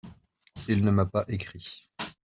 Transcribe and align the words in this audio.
Il 0.67 0.83
ne 0.83 0.89
m’a 0.89 1.05
pas 1.05 1.25
écrit… 1.27 1.87